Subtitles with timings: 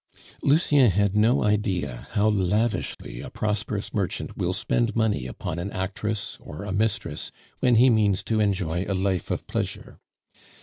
[0.41, 6.39] Lucien had no idea how lavishly a prosperous merchant will spend money upon an actress
[6.41, 9.99] or a mistress when he means to enjoy a life of pleasure.